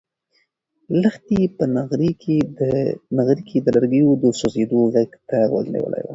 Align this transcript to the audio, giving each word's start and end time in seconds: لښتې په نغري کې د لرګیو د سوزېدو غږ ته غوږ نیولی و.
لښتې 1.01 1.39
په 1.57 1.63
نغري 1.75 2.11
کې 3.51 3.57
د 3.65 3.67
لرګیو 3.75 4.09
د 4.21 4.23
سوزېدو 4.39 4.79
غږ 4.93 5.09
ته 5.29 5.37
غوږ 5.51 5.65
نیولی 5.75 6.01
و. 6.03 6.07